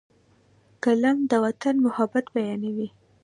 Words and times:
قلم 0.83 1.17
د 1.31 1.33
وطن 1.45 1.75
محبت 1.85 2.25
بیانوي 2.35 2.87